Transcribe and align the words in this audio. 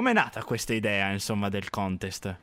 Com'è 0.00 0.14
nata 0.14 0.42
questa 0.44 0.72
idea, 0.72 1.10
insomma, 1.10 1.50
del 1.50 1.68
contest? 1.68 2.34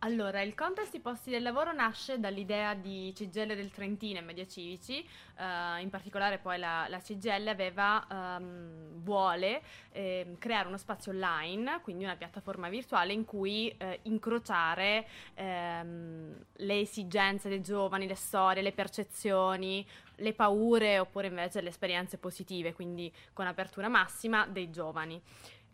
Allora, 0.00 0.42
il 0.42 0.54
contest 0.54 0.92
I 0.92 1.00
posti 1.00 1.30
del 1.30 1.40
lavoro 1.40 1.72
nasce 1.72 2.20
dall'idea 2.20 2.74
di 2.74 3.10
CGL 3.14 3.54
del 3.54 3.70
Trentino 3.70 4.18
e 4.18 4.20
Media 4.20 4.46
Civici, 4.46 5.02
uh, 5.38 5.80
in 5.80 5.88
particolare 5.88 6.36
poi 6.36 6.58
la, 6.58 6.84
la 6.90 6.98
CGL 6.98 7.48
aveva, 7.48 8.06
um, 8.10 9.00
vuole 9.00 9.62
eh, 9.92 10.36
creare 10.38 10.68
uno 10.68 10.76
spazio 10.76 11.12
online, 11.12 11.80
quindi 11.80 12.04
una 12.04 12.16
piattaforma 12.16 12.68
virtuale 12.68 13.14
in 13.14 13.24
cui 13.24 13.74
eh, 13.78 14.00
incrociare 14.02 15.06
ehm, 15.32 16.44
le 16.56 16.80
esigenze 16.80 17.48
dei 17.48 17.62
giovani, 17.62 18.06
le 18.06 18.16
storie, 18.16 18.60
le 18.60 18.72
percezioni, 18.72 19.86
le 20.16 20.34
paure 20.34 20.98
oppure 20.98 21.28
invece 21.28 21.62
le 21.62 21.70
esperienze 21.70 22.18
positive, 22.18 22.74
quindi 22.74 23.10
con 23.32 23.46
apertura 23.46 23.88
massima 23.88 24.46
dei 24.46 24.70
giovani. 24.70 25.22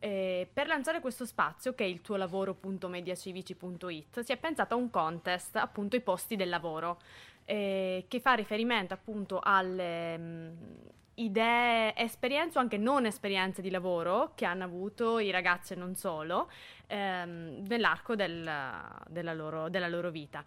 Eh, 0.00 0.48
per 0.52 0.68
lanciare 0.68 1.00
questo 1.00 1.24
spazio, 1.24 1.74
che 1.74 1.84
è 1.84 1.86
il 1.86 2.00
tuo 2.00 2.16
lavoro.mediacivici.it, 2.16 4.20
si 4.20 4.32
è 4.32 4.36
pensato 4.36 4.74
a 4.74 4.76
un 4.76 4.90
contest, 4.90 5.56
appunto 5.56 5.96
i 5.96 6.00
posti 6.00 6.36
del 6.36 6.48
lavoro, 6.48 7.00
eh, 7.44 8.04
che 8.06 8.20
fa 8.20 8.34
riferimento 8.34 8.94
appunto 8.94 9.40
alle 9.42 10.18
mh, 10.18 10.22
mm, 10.22 10.56
idee, 11.14 11.96
esperienze 11.96 12.58
o 12.58 12.60
anche 12.60 12.76
non 12.76 13.06
esperienze 13.06 13.62
di 13.62 13.70
lavoro 13.70 14.32
che 14.34 14.44
hanno 14.44 14.64
avuto 14.64 15.18
i 15.18 15.30
ragazzi 15.30 15.72
e 15.72 15.76
non 15.76 15.96
solo 15.96 16.50
ehm, 16.86 17.64
nell'arco 17.66 18.14
del, 18.14 18.48
della, 19.08 19.34
loro, 19.34 19.68
della 19.68 19.88
loro 19.88 20.10
vita 20.10 20.44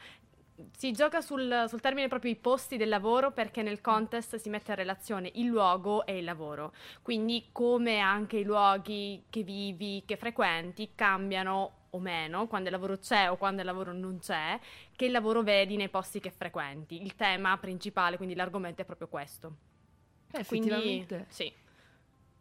si 0.75 0.91
gioca 0.91 1.21
sul, 1.21 1.65
sul, 1.67 1.81
termine 1.81 2.07
proprio 2.07 2.31
i 2.31 2.35
posti 2.35 2.77
del 2.77 2.89
lavoro 2.89 3.31
perché 3.31 3.61
nel 3.61 3.81
contest 3.81 4.35
si 4.35 4.49
mette 4.49 4.71
a 4.71 4.75
relazione 4.75 5.31
il 5.35 5.45
luogo 5.45 6.05
e 6.05 6.17
il 6.17 6.23
lavoro. 6.23 6.73
Quindi 7.01 7.49
come 7.51 7.99
anche 7.99 8.37
i 8.37 8.43
luoghi 8.43 9.23
che 9.29 9.43
vivi, 9.43 10.03
che 10.05 10.17
frequenti, 10.17 10.91
cambiano 10.95 11.79
o 11.91 11.99
meno 11.99 12.47
quando 12.47 12.69
il 12.69 12.73
lavoro 12.73 12.97
c'è 12.97 13.29
o 13.29 13.37
quando 13.37 13.61
il 13.61 13.67
lavoro 13.67 13.91
non 13.93 14.19
c'è, 14.19 14.59
che 14.95 15.05
il 15.05 15.11
lavoro 15.11 15.43
vedi 15.43 15.75
nei 15.75 15.89
posti 15.89 16.19
che 16.19 16.31
frequenti. 16.31 17.01
Il 17.01 17.15
tema 17.15 17.57
principale, 17.57 18.17
quindi 18.17 18.35
l'argomento 18.35 18.81
è 18.81 18.85
proprio 18.85 19.07
questo. 19.07 19.55
Eh, 20.31 20.39
effettivamente. 20.39 21.15
Quindi, 21.15 21.25
sì. 21.33 21.53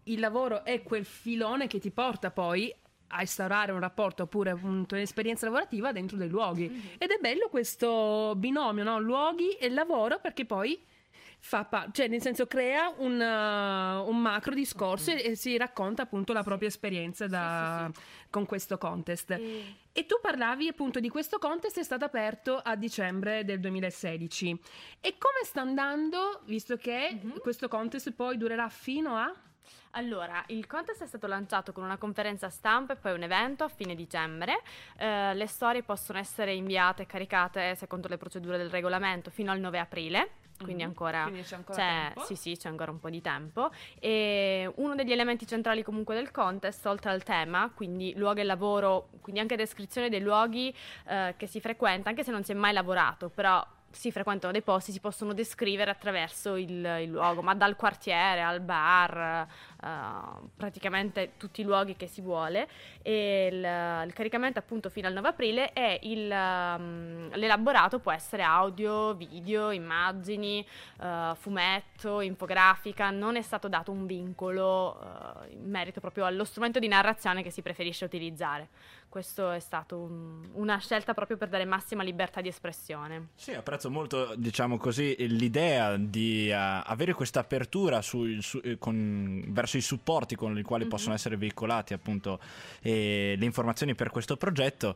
Il 0.04 0.20
lavoro 0.20 0.64
è 0.64 0.82
quel 0.82 1.04
filone 1.04 1.66
che 1.66 1.78
ti 1.78 1.90
porta 1.90 2.30
poi 2.30 2.74
a 3.12 3.20
instaurare 3.20 3.72
un 3.72 3.80
rapporto 3.80 4.24
oppure 4.24 4.50
appunto 4.50 4.94
un'esperienza 4.94 5.46
lavorativa 5.46 5.92
dentro 5.92 6.16
dei 6.16 6.28
luoghi. 6.28 6.68
Mm-hmm. 6.68 6.80
Ed 6.98 7.10
è 7.10 7.18
bello 7.20 7.48
questo 7.48 8.34
binomio, 8.36 8.84
no? 8.84 8.98
luoghi 8.98 9.52
e 9.52 9.68
lavoro, 9.70 10.18
perché 10.20 10.44
poi 10.44 10.80
fa 11.42 11.64
pa- 11.64 11.88
cioè 11.90 12.06
nel 12.06 12.20
senso 12.20 12.46
crea 12.46 12.92
un, 12.98 13.18
uh, 13.18 14.08
un 14.08 14.20
macro 14.20 14.54
discorso 14.54 15.10
mm-hmm. 15.10 15.24
e, 15.24 15.30
e, 15.30 15.36
si 15.36 15.56
racconta 15.56 16.02
appunto 16.02 16.34
la 16.34 16.42
propria 16.42 16.68
esperienza 16.68 17.26
da, 17.26 17.90
sì, 17.92 17.98
sì, 17.98 18.04
sì. 18.04 18.26
con 18.30 18.46
questo 18.46 18.78
contest. 18.78 19.30
E... 19.30 19.76
e 19.90 20.06
tu 20.06 20.16
parlavi 20.20 20.68
appunto 20.68 21.00
di 21.00 21.08
questo 21.08 21.38
contest 21.38 21.78
è 21.78 21.82
stato 21.82 22.04
aperto 22.04 22.60
a 22.62 22.76
dicembre 22.76 23.44
del 23.44 23.58
2016. 23.58 24.60
E 25.00 25.16
come 25.18 25.44
sta 25.44 25.62
andando, 25.62 26.42
visto 26.44 26.76
che 26.76 27.10
mm-hmm. 27.14 27.38
questo 27.38 27.68
contest 27.68 28.12
poi 28.12 28.36
durerà 28.36 28.68
fino 28.68 29.16
a... 29.16 29.34
Allora, 29.92 30.42
il 30.48 30.66
contest 30.66 31.02
è 31.02 31.06
stato 31.06 31.26
lanciato 31.26 31.72
con 31.72 31.82
una 31.82 31.96
conferenza 31.96 32.48
stampa 32.48 32.92
e 32.92 32.96
poi 32.96 33.12
un 33.12 33.22
evento 33.22 33.64
a 33.64 33.68
fine 33.68 33.94
dicembre. 33.94 34.60
Eh, 34.96 35.34
le 35.34 35.46
storie 35.46 35.82
possono 35.82 36.18
essere 36.18 36.54
inviate 36.54 37.02
e 37.02 37.06
caricate 37.06 37.74
secondo 37.74 38.06
le 38.06 38.16
procedure 38.16 38.56
del 38.56 38.70
regolamento 38.70 39.30
fino 39.30 39.50
al 39.50 39.58
9 39.58 39.78
aprile. 39.78 40.30
Quindi, 40.60 40.82
mm-hmm. 40.82 40.90
ancora, 40.90 41.22
quindi 41.22 41.42
c'è 41.42 41.56
ancora 41.56 41.78
c'è. 41.78 42.24
Sì, 42.24 42.36
sì, 42.36 42.56
c'è 42.56 42.68
ancora 42.68 42.90
un 42.90 43.00
po' 43.00 43.08
di 43.08 43.22
tempo. 43.22 43.70
E 43.98 44.70
uno 44.76 44.94
degli 44.94 45.10
elementi 45.10 45.46
centrali 45.46 45.82
comunque 45.82 46.14
del 46.14 46.30
contest, 46.30 46.84
oltre 46.86 47.10
al 47.10 47.22
tema, 47.22 47.70
quindi 47.74 48.12
luogo 48.14 48.40
e 48.40 48.44
lavoro, 48.44 49.08
quindi 49.22 49.40
anche 49.40 49.56
descrizione 49.56 50.10
dei 50.10 50.20
luoghi 50.20 50.72
eh, 51.08 51.34
che 51.36 51.46
si 51.46 51.60
frequenta, 51.60 52.10
anche 52.10 52.24
se 52.24 52.30
non 52.30 52.44
si 52.44 52.52
è 52.52 52.54
mai 52.54 52.74
lavorato, 52.74 53.30
però 53.30 53.66
si 53.90 54.12
frequentano 54.12 54.52
dei 54.52 54.62
posti, 54.62 54.92
si 54.92 55.00
possono 55.00 55.32
descrivere 55.32 55.90
attraverso 55.90 56.56
il, 56.56 56.70
il 57.00 57.10
luogo, 57.10 57.42
ma 57.42 57.54
dal 57.54 57.76
quartiere 57.76 58.40
al 58.40 58.60
bar, 58.60 59.46
uh, 59.82 60.48
praticamente 60.56 61.32
tutti 61.36 61.60
i 61.60 61.64
luoghi 61.64 61.96
che 61.96 62.06
si 62.06 62.20
vuole. 62.20 62.68
E 63.02 63.48
il, 63.50 64.06
il 64.06 64.12
caricamento 64.12 64.58
appunto 64.58 64.90
fino 64.90 65.08
al 65.08 65.14
9 65.14 65.28
aprile 65.28 65.72
e 65.72 65.98
il, 66.02 66.30
um, 66.30 67.30
l'elaborato 67.34 67.98
può 67.98 68.12
essere 68.12 68.42
audio, 68.42 69.14
video, 69.14 69.70
immagini, 69.70 70.64
uh, 70.98 71.34
fumetto, 71.34 72.20
infografica, 72.20 73.10
non 73.10 73.36
è 73.36 73.42
stato 73.42 73.68
dato 73.68 73.90
un 73.90 74.06
vincolo 74.06 74.98
uh, 75.00 75.52
in 75.52 75.68
merito 75.68 76.00
proprio 76.00 76.26
allo 76.26 76.44
strumento 76.44 76.78
di 76.78 76.88
narrazione 76.88 77.42
che 77.42 77.50
si 77.50 77.62
preferisce 77.62 78.04
utilizzare. 78.04 78.68
Questo 79.10 79.50
è 79.50 79.58
stato 79.58 79.98
un, 79.98 80.48
una 80.52 80.78
scelta 80.78 81.14
proprio 81.14 81.36
per 81.36 81.48
dare 81.48 81.64
massima 81.64 82.04
libertà 82.04 82.40
di 82.40 82.46
espressione. 82.46 83.30
Sì, 83.34 83.50
apprezzo 83.80 83.90
molto, 83.90 84.34
diciamo 84.36 84.76
così, 84.76 85.14
l'idea 85.18 85.96
di 85.96 86.50
uh, 86.50 86.82
avere 86.84 87.14
questa 87.14 87.40
apertura 87.40 88.02
su, 88.02 88.40
su, 88.40 88.60
eh, 88.62 88.76
con, 88.78 89.42
verso 89.48 89.78
i 89.78 89.80
supporti 89.80 90.36
con 90.36 90.56
i 90.58 90.62
quali 90.62 90.82
mm-hmm. 90.82 90.92
possono 90.92 91.14
essere 91.14 91.36
veicolati 91.36 91.94
appunto 91.94 92.38
eh, 92.82 93.34
le 93.38 93.44
informazioni 93.44 93.94
per 93.94 94.10
questo 94.10 94.36
progetto. 94.36 94.94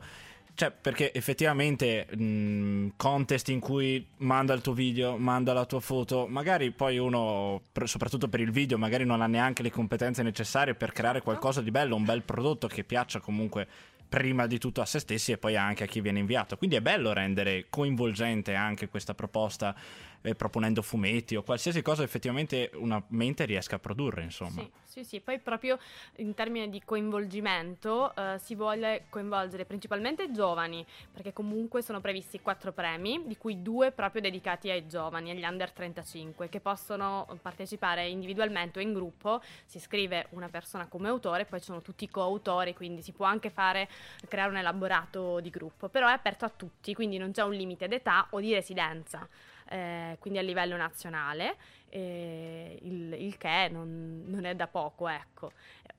Cioè, 0.56 0.70
perché 0.70 1.12
effettivamente 1.12 2.06
mh, 2.14 2.92
contest 2.94 3.48
in 3.48 3.58
cui 3.58 4.06
manda 4.18 4.54
il 4.54 4.60
tuo 4.60 4.72
video, 4.72 5.16
manda 5.16 5.52
la 5.52 5.64
tua 5.64 5.80
foto, 5.80 6.28
magari 6.28 6.70
poi 6.70 6.96
uno, 6.96 7.62
soprattutto 7.84 8.28
per 8.28 8.38
il 8.38 8.52
video, 8.52 8.78
magari 8.78 9.04
non 9.04 9.20
ha 9.20 9.26
neanche 9.26 9.64
le 9.64 9.72
competenze 9.72 10.22
necessarie 10.22 10.76
per 10.76 10.92
creare 10.92 11.22
qualcosa 11.22 11.60
di 11.60 11.72
bello, 11.72 11.96
un 11.96 12.04
bel 12.04 12.22
prodotto 12.22 12.68
che 12.68 12.84
piaccia 12.84 13.18
comunque 13.18 13.66
prima 14.14 14.46
di 14.46 14.60
tutto 14.60 14.80
a 14.80 14.86
se 14.86 15.00
stessi 15.00 15.32
e 15.32 15.38
poi 15.38 15.56
anche 15.56 15.82
a 15.82 15.86
chi 15.88 16.00
viene 16.00 16.20
inviato. 16.20 16.56
Quindi 16.56 16.76
è 16.76 16.80
bello 16.80 17.12
rendere 17.12 17.66
coinvolgente 17.68 18.54
anche 18.54 18.88
questa 18.88 19.12
proposta 19.12 19.74
eh, 20.24 20.34
proponendo 20.34 20.80
fumetti 20.80 21.36
o 21.36 21.42
qualsiasi 21.42 21.82
cosa 21.82 22.02
effettivamente 22.02 22.70
una 22.76 23.02
mente 23.08 23.44
riesca 23.44 23.76
a 23.76 23.78
produrre, 23.78 24.22
insomma. 24.22 24.62
Sì, 24.62 24.70
sì, 24.84 25.04
sì. 25.04 25.20
poi 25.20 25.38
proprio 25.38 25.78
in 26.16 26.32
termini 26.32 26.70
di 26.70 26.82
coinvolgimento 26.82 28.14
eh, 28.16 28.38
si 28.38 28.54
vuole 28.54 29.04
coinvolgere 29.10 29.66
principalmente 29.66 30.22
i 30.22 30.32
giovani, 30.32 30.84
perché 31.12 31.34
comunque 31.34 31.82
sono 31.82 32.00
previsti 32.00 32.40
quattro 32.40 32.72
premi, 32.72 33.22
di 33.26 33.36
cui 33.36 33.60
due 33.60 33.90
proprio 33.90 34.22
dedicati 34.22 34.70
ai 34.70 34.86
giovani, 34.86 35.30
agli 35.30 35.44
under 35.44 35.70
35, 35.72 36.48
che 36.48 36.60
possono 36.60 37.26
partecipare 37.42 38.08
individualmente 38.08 38.78
o 38.78 38.82
in 38.82 38.94
gruppo, 38.94 39.42
si 39.66 39.78
scrive 39.78 40.28
una 40.30 40.48
persona 40.48 40.86
come 40.86 41.08
autore, 41.08 41.44
poi 41.44 41.58
ci 41.58 41.66
sono 41.66 41.82
tutti 41.82 42.04
i 42.04 42.08
coautori, 42.08 42.72
quindi 42.72 43.02
si 43.02 43.12
può 43.12 43.26
anche 43.26 43.50
fare, 43.50 43.90
creare 44.26 44.48
un 44.48 44.56
elaborato 44.56 45.40
di 45.40 45.50
gruppo, 45.50 45.90
però 45.90 46.08
è 46.08 46.12
aperto 46.12 46.46
a 46.46 46.50
tutti, 46.54 46.94
quindi 46.94 47.18
non 47.18 47.32
c'è 47.32 47.42
un 47.42 47.52
limite 47.52 47.88
d'età 47.88 48.28
o 48.30 48.40
di 48.40 48.54
residenza 48.54 49.28
eh, 49.74 50.16
quindi 50.20 50.38
a 50.38 50.42
livello 50.42 50.76
nazionale, 50.76 51.56
eh, 51.88 52.78
il, 52.82 53.12
il, 53.14 53.36
che 53.36 53.68
non, 53.72 54.22
non, 54.26 54.44
è 54.44 54.54
da 54.54 54.68
poco, 54.68 55.08
ecco. 55.08 55.50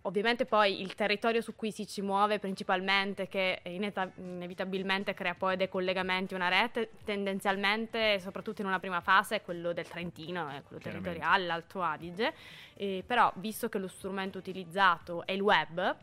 Ovviamente 0.04 0.46
poi 0.46 0.82
il 0.82 0.96
territorio 0.96 1.42
su 1.42 1.56
cui 1.56 1.72
si 1.72 1.86
ci 1.86 2.02
muove 2.02 2.40
principalmente, 2.40 3.28
che 3.28 3.60
ineta- 3.64 4.10
inevitabilmente 4.16 5.14
crea 5.14 5.36
poi 5.36 5.58
dei 5.58 5.68
collegamenti, 5.68 6.34
una 6.34 6.48
rete, 6.48 6.92
tendenzialmente, 7.04 8.18
soprattutto 8.22 8.62
in 8.62 8.68
una 8.68 8.80
prima 8.80 9.02
fase, 9.02 9.38
è 9.38 9.42
quello 9.42 9.74
del 9.74 9.88
Trentino, 9.90 10.48
è 10.48 10.62
quello 10.64 10.82
territoriale, 10.82 11.46
l'Alto 11.46 11.82
Adige, 11.82 12.34
eh, 12.76 13.04
però 13.06 13.30
visto 13.36 13.68
che 13.68 13.78
lo 13.78 13.90
strumento 13.90 14.38
utilizzato 14.38 15.26
è 15.26 15.34
il 15.34 15.42
web, 15.42 15.98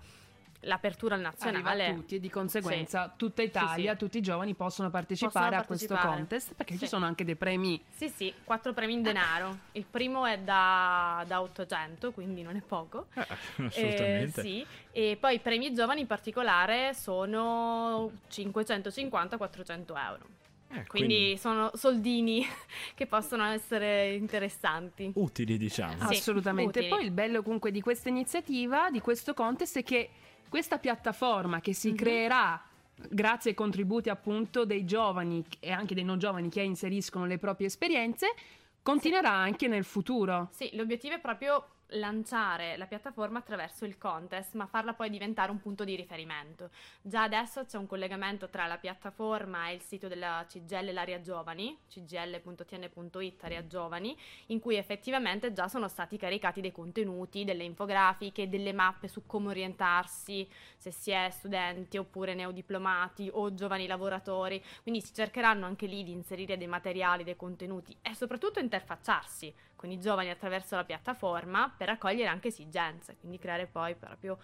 l'apertura 0.63 1.17
nazionale 1.17 1.83
arriva 1.83 1.97
a 1.97 2.01
tutti 2.01 2.17
e 2.17 2.21
di 2.21 2.31
conseguenza 2.31 3.05
sì. 3.05 3.11
tutta 3.17 3.43
Italia, 3.43 3.93
sì, 3.93 3.99
sì. 3.99 4.05
tutti 4.05 4.19
i 4.19 4.21
giovani 4.21 4.55
possono 4.55 4.91
partecipare, 4.91 5.57
possono 5.57 5.67
partecipare. 5.67 6.01
a 6.01 6.05
questo 6.05 6.19
contest 6.19 6.55
perché 6.55 6.79
ci 6.79 6.87
sono 6.87 7.07
anche 7.07 7.25
dei 7.25 7.37
premi. 7.37 7.83
Sì, 7.91 8.09
sì, 8.09 8.33
quattro 8.45 8.73
premi 8.73 8.95
in 8.95 9.03
denaro. 9.03 9.59
Il 9.73 9.85
primo 9.89 10.27
è 10.27 10.39
da, 10.39 11.25
da 11.27 11.41
800, 11.41 12.13
quindi 12.13 12.43
non 12.43 12.57
è 12.57 12.61
poco. 12.61 13.07
Eh, 13.15 13.27
assolutamente. 13.67 14.41
Eh, 14.41 14.45
sì, 14.45 14.67
e 14.93 15.17
poi 15.19 15.37
i 15.37 15.41
premi 15.41 15.73
giovani 15.73 16.01
in 16.01 16.07
particolare 16.07 16.95
sono 16.95 18.11
550-400 18.31 19.97
euro. 19.97 20.41
Eh, 20.73 20.87
quindi, 20.87 21.15
quindi, 21.15 21.37
sono 21.37 21.71
soldini 21.75 22.45
che 22.95 23.07
possono 23.07 23.45
essere 23.45 24.15
interessanti. 24.15 25.13
Utili, 25.15 25.57
diciamo. 25.57 26.09
Sì, 26.09 26.17
Assolutamente. 26.17 26.79
Utili. 26.79 26.89
Poi 26.89 27.05
il 27.05 27.11
bello 27.11 27.43
comunque 27.43 27.71
di 27.71 27.81
questa 27.81 28.09
iniziativa, 28.09 28.91
di 28.91 29.01
questo 29.01 29.35
contest, 29.35 29.79
è 29.79 29.83
che 29.83 30.11
questa 30.49 30.79
piattaforma 30.79 31.61
che 31.61 31.75
si 31.75 31.89
mm-hmm. 31.89 31.97
creerà 31.97 32.63
grazie 33.09 33.51
ai 33.51 33.57
contributi 33.57 34.09
appunto 34.09 34.65
dei 34.65 34.85
giovani 34.85 35.45
e 35.61 35.71
anche 35.71 35.95
dei 35.95 36.05
non 36.05 36.19
giovani 36.19 36.49
che 36.49 36.63
inseriscono 36.63 37.27
le 37.27 37.39
proprie 37.39 37.67
esperienze, 37.67 38.35
continuerà 38.83 39.29
sì. 39.29 39.35
anche 39.35 39.69
nel 39.69 39.85
futuro. 39.85 40.49
Sì, 40.53 40.71
l'obiettivo 40.75 41.15
è 41.15 41.21
proprio 41.21 41.67
lanciare 41.93 42.77
la 42.77 42.87
piattaforma 42.87 43.39
attraverso 43.39 43.85
il 43.85 43.99
contest, 43.99 44.55
ma 44.55 44.67
farla 44.67 44.95
poi 44.95 45.11
diventare 45.11 45.51
un 45.51 45.61
punto 45.61 45.85
di 45.85 45.95
riferimento. 45.95 46.71
Già 47.01 47.23
adesso 47.23 47.65
c'è 47.65 47.79
un 47.79 47.87
collegamento 47.87 48.49
tra 48.49 48.67
la 48.67 48.79
piattaforma 48.79 49.69
e 49.69 49.75
il 49.75 49.81
sito 49.83 50.09
della 50.09 50.45
CGL 50.49 50.93
L'Area 50.93 51.21
Giovani, 51.21 51.79
cgl.tn.it 51.89 53.45
Area 53.45 53.67
Giovani, 53.67 54.17
in 54.47 54.61
cui 54.61 54.77
effettivamente 54.77 55.53
già 55.53 55.69
sono 55.69 55.89
stati 55.89 56.17
caricati 56.17 56.61
dei 56.61 56.73
contenuti, 56.73 57.45
delle 57.45 57.65
infografiche, 57.65 58.49
delle 58.49 58.73
mappe 58.73 59.09
su 59.09 59.27
come 59.27 59.49
orientarsi, 59.49 60.49
se 60.77 60.91
si 60.91 61.11
è 61.11 61.29
studenti 61.31 61.99
oppure 61.99 62.35
neodiplomati 62.35 63.31
o 63.33 63.55
giovani 63.55 63.87
lavoratori. 63.87 64.63
Quindi 64.83 65.01
si 65.01 65.15
cercheranno 65.15 65.67
anche 65.67 65.87
lì 65.87 66.03
di 66.05 66.13
inserire 66.13 66.57
dei 66.57 66.67
materiali, 66.67 67.25
dei 67.25 67.37
contenuti 67.37 67.97
e 68.03 68.15
soprattutto 68.15 68.61
interfacciarsi 68.61 69.55
con 69.83 69.91
i 69.91 69.99
giovani 69.99 70.31
attraverso 70.31 70.77
la 70.77 70.85
piattaforma 70.85 71.73
per 71.83 71.91
raccogliere 71.91 72.29
anche 72.29 72.47
esigenze, 72.47 73.17
quindi 73.19 73.39
creare 73.39 73.67
poi 73.67 73.97
proprio 73.97 74.39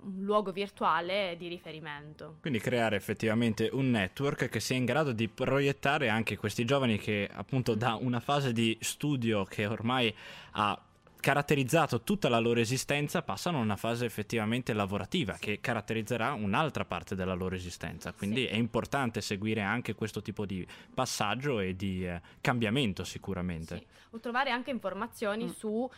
un 0.00 0.22
luogo 0.24 0.52
virtuale 0.52 1.34
di 1.36 1.46
riferimento. 1.46 2.38
Quindi 2.40 2.60
creare 2.60 2.96
effettivamente 2.96 3.68
un 3.70 3.90
network 3.90 4.48
che 4.48 4.58
sia 4.58 4.76
in 4.76 4.86
grado 4.86 5.12
di 5.12 5.28
proiettare 5.28 6.08
anche 6.08 6.38
questi 6.38 6.64
giovani 6.64 6.96
che 6.96 7.28
appunto 7.30 7.74
da 7.74 7.98
una 8.00 8.20
fase 8.20 8.54
di 8.54 8.74
studio 8.80 9.44
che 9.44 9.66
ormai 9.66 10.14
ha 10.52 10.80
caratterizzato 11.20 12.02
tutta 12.02 12.28
la 12.28 12.38
loro 12.38 12.60
esistenza 12.60 13.22
passano 13.22 13.58
a 13.58 13.60
una 13.60 13.76
fase 13.76 14.04
effettivamente 14.04 14.72
lavorativa 14.72 15.36
che 15.38 15.60
caratterizzerà 15.60 16.32
un'altra 16.32 16.84
parte 16.84 17.14
della 17.14 17.34
loro 17.34 17.54
esistenza. 17.54 18.12
Quindi 18.12 18.42
sì. 18.42 18.46
è 18.46 18.54
importante 18.54 19.20
seguire 19.20 19.60
anche 19.60 19.94
questo 19.94 20.22
tipo 20.22 20.46
di 20.46 20.66
passaggio 20.94 21.60
e 21.60 21.76
di 21.76 22.06
eh, 22.06 22.20
cambiamento 22.40 23.04
sicuramente. 23.04 23.76
Sì. 23.76 23.86
O 24.10 24.20
trovare 24.20 24.50
anche 24.50 24.70
informazioni 24.70 25.44
mm. 25.44 25.48
su 25.48 25.90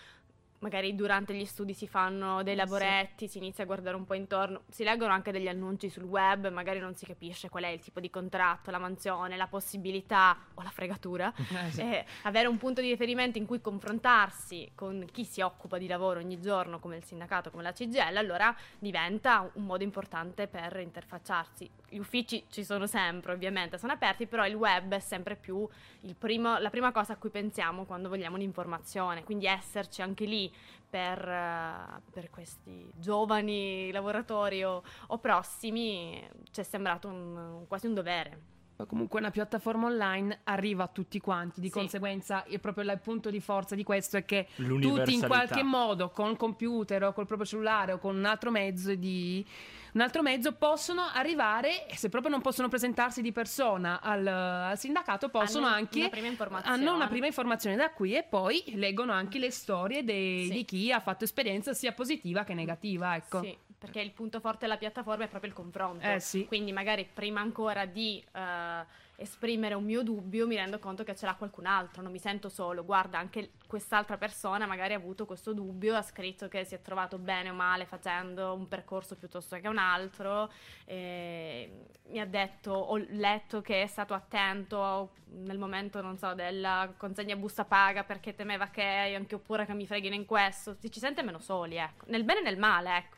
magari 0.60 0.94
durante 0.94 1.34
gli 1.34 1.44
studi 1.44 1.74
si 1.74 1.86
fanno 1.86 2.42
dei 2.42 2.54
lavoretti, 2.54 3.26
sì. 3.26 3.32
si 3.32 3.38
inizia 3.38 3.64
a 3.64 3.66
guardare 3.66 3.96
un 3.96 4.04
po' 4.04 4.14
intorno, 4.14 4.62
si 4.68 4.84
leggono 4.84 5.12
anche 5.12 5.32
degli 5.32 5.48
annunci 5.48 5.88
sul 5.88 6.04
web, 6.04 6.48
magari 6.48 6.78
non 6.78 6.94
si 6.94 7.06
capisce 7.06 7.48
qual 7.48 7.64
è 7.64 7.68
il 7.68 7.80
tipo 7.80 8.00
di 8.00 8.10
contratto, 8.10 8.70
la 8.70 8.78
mansione, 8.78 9.36
la 9.36 9.46
possibilità 9.46 10.36
o 10.54 10.62
la 10.62 10.70
fregatura. 10.70 11.32
Eh, 11.60 11.70
sì. 11.72 11.80
eh, 11.80 12.04
avere 12.22 12.46
un 12.48 12.56
punto 12.56 12.80
di 12.80 12.88
riferimento 12.88 13.36
in 13.36 13.44
cui 13.44 13.60
confrontarsi 13.60 14.70
con 14.74 15.04
chi 15.10 15.24
si 15.24 15.40
occupa 15.40 15.78
di 15.78 15.86
lavoro 15.86 16.20
ogni 16.20 16.40
giorno, 16.40 16.78
come 16.78 16.96
il 16.96 17.04
sindacato, 17.04 17.50
come 17.50 17.62
la 17.62 17.72
CGL, 17.72 18.16
allora 18.16 18.54
diventa 18.78 19.50
un 19.54 19.64
modo 19.64 19.82
importante 19.82 20.46
per 20.46 20.78
interfacciarsi. 20.78 21.68
Gli 21.90 21.98
uffici 21.98 22.44
ci 22.48 22.64
sono 22.64 22.86
sempre, 22.86 23.32
ovviamente, 23.32 23.76
sono 23.76 23.92
aperti, 23.92 24.26
però 24.26 24.46
il 24.46 24.54
web 24.54 24.94
è 24.94 25.00
sempre 25.00 25.34
più 25.34 25.68
primo, 26.16 26.56
la 26.58 26.70
prima 26.70 26.92
cosa 26.92 27.14
a 27.14 27.16
cui 27.16 27.30
pensiamo 27.30 27.84
quando 27.84 28.08
vogliamo 28.08 28.36
un'informazione, 28.36 29.24
quindi 29.24 29.46
esserci 29.46 30.00
anche 30.00 30.24
lì 30.24 30.50
per, 30.88 31.18
uh, 31.18 32.00
per 32.10 32.30
questi 32.30 32.90
giovani 32.94 33.90
lavoratori 33.90 34.62
o, 34.62 34.82
o 35.08 35.18
prossimi 35.18 36.26
ci 36.52 36.60
è 36.60 36.64
sembrato 36.64 37.08
un, 37.08 37.64
quasi 37.66 37.86
un 37.86 37.94
dovere 37.94 38.58
comunque 38.86 39.20
una 39.20 39.30
piattaforma 39.30 39.86
online 39.86 40.40
arriva 40.44 40.84
a 40.84 40.88
tutti 40.88 41.20
quanti, 41.20 41.60
di 41.60 41.68
sì. 41.68 41.72
conseguenza 41.72 42.44
è 42.44 42.58
proprio 42.58 42.84
il 42.84 43.00
punto 43.02 43.30
di 43.30 43.40
forza 43.40 43.74
di 43.74 43.82
questo 43.82 44.16
è 44.16 44.24
che 44.24 44.48
tutti 44.56 45.14
in 45.14 45.26
qualche 45.26 45.62
modo 45.62 46.10
con 46.10 46.36
computer 46.36 47.04
o 47.04 47.12
col 47.12 47.26
proprio 47.26 47.46
cellulare 47.46 47.92
o 47.92 47.98
con 47.98 48.16
un 48.16 48.24
altro 48.24 48.50
mezzo 48.50 48.94
di 48.94 49.44
un 49.92 50.00
altro 50.00 50.22
mezzo 50.22 50.52
possono 50.52 51.02
arrivare, 51.12 51.86
se 51.94 52.08
proprio 52.08 52.30
non 52.30 52.40
possono 52.40 52.68
presentarsi 52.68 53.22
di 53.22 53.32
persona 53.32 54.00
al, 54.00 54.26
al 54.26 54.78
sindacato, 54.78 55.28
possono 55.28 55.66
hanno 55.66 55.76
anche 55.76 55.98
una 56.00 56.08
prima 56.08 56.28
informazione. 56.28 56.76
hanno 56.76 56.94
una 56.94 57.08
prima 57.08 57.26
informazione 57.26 57.76
da 57.76 57.90
qui 57.90 58.14
e 58.14 58.22
poi 58.22 58.62
leggono 58.74 59.12
anche 59.12 59.38
le 59.38 59.50
storie 59.50 60.04
dei, 60.04 60.46
sì. 60.46 60.52
di 60.52 60.64
chi 60.64 60.92
ha 60.92 61.00
fatto 61.00 61.24
esperienza 61.24 61.74
sia 61.74 61.92
positiva 61.92 62.44
che 62.44 62.54
negativa. 62.54 63.16
Ecco. 63.16 63.42
Sì, 63.42 63.56
perché 63.80 64.00
il 64.00 64.12
punto 64.12 64.38
forte 64.38 64.66
della 64.66 64.76
piattaforma 64.76 65.24
è 65.24 65.28
proprio 65.28 65.50
il 65.50 65.56
confronto. 65.56 66.06
Eh, 66.06 66.20
sì. 66.20 66.44
Quindi 66.44 66.70
magari 66.70 67.08
prima 67.12 67.40
ancora 67.40 67.86
di... 67.86 68.22
Uh, 68.32 68.86
esprimere 69.20 69.74
un 69.74 69.84
mio 69.84 70.02
dubbio, 70.02 70.46
mi 70.46 70.56
rendo 70.56 70.78
conto 70.78 71.04
che 71.04 71.14
ce 71.14 71.26
l'ha 71.26 71.34
qualcun 71.34 71.66
altro, 71.66 72.00
non 72.00 72.10
mi 72.10 72.18
sento 72.18 72.48
solo. 72.48 72.86
Guarda, 72.86 73.18
anche 73.18 73.50
quest'altra 73.66 74.16
persona 74.16 74.64
magari 74.64 74.94
ha 74.94 74.96
avuto 74.96 75.26
questo 75.26 75.52
dubbio, 75.52 75.94
ha 75.94 76.00
scritto 76.00 76.48
che 76.48 76.64
si 76.64 76.74
è 76.74 76.80
trovato 76.80 77.18
bene 77.18 77.50
o 77.50 77.54
male 77.54 77.84
facendo 77.84 78.54
un 78.54 78.66
percorso 78.66 79.16
piuttosto 79.16 79.60
che 79.60 79.68
un 79.68 79.76
altro, 79.76 80.50
mi 80.86 82.18
ha 82.18 82.24
detto, 82.24 82.72
ho 82.72 82.96
letto 82.96 83.60
che 83.60 83.82
è 83.82 83.86
stato 83.86 84.14
attento 84.14 85.12
nel 85.32 85.58
momento, 85.58 86.00
non 86.00 86.16
so, 86.16 86.32
della 86.32 86.90
consegna 86.96 87.36
busta 87.36 87.66
paga 87.66 88.04
perché 88.04 88.34
temeva 88.34 88.68
che 88.68 88.82
anche 88.82 89.34
oppure 89.34 89.66
che 89.66 89.74
mi 89.74 89.86
freghino 89.86 90.14
in 90.14 90.24
questo. 90.24 90.74
Si 90.80 90.90
ci 90.90 90.98
sente 90.98 91.22
meno 91.22 91.40
soli, 91.40 91.76
ecco. 91.76 92.06
Nel 92.08 92.24
bene 92.24 92.40
e 92.40 92.44
nel 92.44 92.58
male, 92.58 92.96
ecco. 92.96 93.16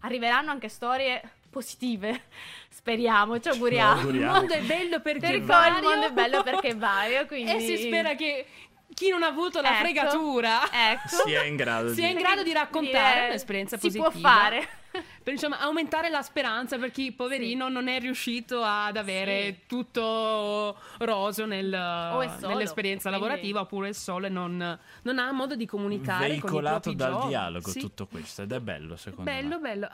Arriveranno 0.00 0.50
anche 0.50 0.68
storie 0.68 1.20
positive. 1.50 2.22
Speriamo, 2.68 3.38
ci 3.40 3.48
auguriamo. 3.48 4.08
Il 4.08 4.20
mondo 4.20 4.54
è 4.54 4.62
bello 4.62 5.00
perché 5.00 5.40
vario. 5.40 5.78
Il 5.78 5.84
mondo 5.84 6.06
è 6.06 6.12
bello 6.12 6.42
perché 6.42 6.68
è 6.68 6.76
vario, 6.76 7.26
quindi... 7.26 7.52
E 7.52 7.60
si 7.60 7.76
spera 7.76 8.14
che 8.14 8.46
chi 8.94 9.10
non 9.10 9.22
ha 9.22 9.28
avuto 9.28 9.60
la 9.60 9.70
ecco, 9.70 9.78
fregatura 9.78 10.60
ecco, 10.72 11.22
sia 11.24 11.44
in 11.44 11.56
grado, 11.56 11.92
sia 11.92 12.08
in 12.08 12.16
grado 12.16 12.42
di 12.42 12.52
raccontare 12.52 13.28
un'esperienza 13.28 13.76
si 13.76 13.86
positiva. 13.86 14.10
Si 14.10 14.18
può 14.18 14.28
fare. 14.28 14.68
Per 15.22 15.32
insomma, 15.32 15.60
aumentare 15.60 16.08
la 16.08 16.22
speranza 16.22 16.78
per 16.78 16.90
chi, 16.90 17.12
poverino, 17.12 17.66
sì. 17.66 17.72
non 17.72 17.88
è 17.88 18.00
riuscito 18.00 18.62
ad 18.62 18.96
avere 18.96 19.44
sì. 19.44 19.58
tutto 19.66 20.76
roso 20.98 21.44
nel, 21.44 21.68
nell'esperienza 21.68 23.10
quindi... 23.10 23.26
lavorativa 23.26 23.60
oppure 23.60 23.90
è 23.90 23.92
solo 23.92 24.26
e 24.26 24.30
non, 24.30 24.78
non, 25.02 25.18
ha 25.18 25.30
modo 25.30 25.54
di 25.54 25.66
comunicare 25.66 26.28
Veicolato 26.28 26.84
con 26.84 26.92
i 26.92 26.96
dal 26.96 27.10
giovani. 27.12 27.28
dialogo 27.28 27.68
sì. 27.68 27.80
tutto 27.80 28.06
questo 28.06 28.42
ed 28.42 28.52
è 28.52 28.60
bello 28.60 28.96
secondo 28.96 29.30
bello, 29.30 29.48
me. 29.48 29.58
Bello, 29.58 29.60
bello. 29.60 29.86